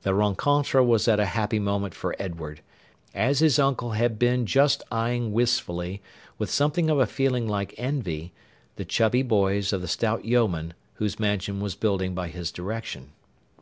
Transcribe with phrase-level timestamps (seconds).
[0.00, 2.62] The rencontre was at a happy moment for Edward,
[3.14, 6.00] as his uncle had been just eyeing wistfully,
[6.38, 8.32] with something of a feeling like envy,
[8.76, 13.12] the chubby boys of the stout yeoman whose mansion was building by his direction.